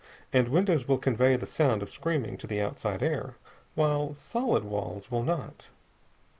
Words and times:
And 0.33 0.47
windows 0.49 0.87
will 0.87 0.97
convey 0.97 1.35
the 1.35 1.45
sound 1.45 1.83
of 1.83 1.91
screaming 1.91 2.35
to 2.39 2.47
the 2.47 2.59
outside 2.59 3.03
air, 3.03 3.35
while 3.75 4.15
solid 4.15 4.63
walls 4.63 5.11
will 5.11 5.21
not. 5.21 5.67